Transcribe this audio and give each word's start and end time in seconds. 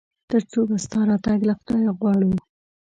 تر 0.29 0.41
څو 0.51 0.59
به 0.69 0.75
ستا 0.85 0.99
راتګ 1.09 1.39
له 1.49 1.53
خدايه 1.59 1.91
غواړو؟ 1.97 2.29